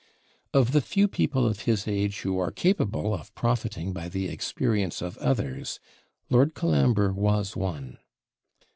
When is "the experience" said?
4.09-4.99